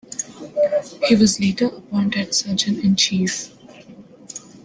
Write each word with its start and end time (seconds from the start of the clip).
He 1.07 1.13
was 1.13 1.39
later 1.39 1.67
appointed 1.67 2.33
surgeon-in-chief. 2.33 3.51